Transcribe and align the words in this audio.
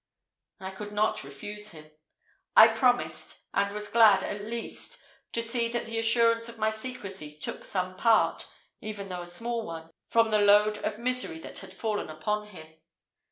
I 0.59 0.71
could 0.71 0.91
not 0.91 1.23
refuse 1.23 1.73
him; 1.73 1.91
I 2.57 2.69
promised 2.69 3.41
and 3.53 3.71
was 3.71 3.87
glad, 3.87 4.23
at 4.23 4.41
least, 4.41 4.99
to 5.33 5.43
see 5.43 5.67
that 5.67 5.85
the 5.85 5.99
assurance 5.99 6.49
of 6.49 6.57
my 6.57 6.71
secrecy 6.71 7.37
took 7.37 7.63
some 7.63 7.95
part, 7.95 8.47
even 8.81 9.09
though 9.09 9.21
a 9.21 9.27
small 9.27 9.63
one, 9.63 9.91
from 10.01 10.31
the 10.31 10.39
load 10.39 10.79
of 10.79 10.97
misery 10.97 11.37
that 11.41 11.59
had 11.59 11.71
fallen 11.75 12.09
upon 12.09 12.47
him. 12.47 12.77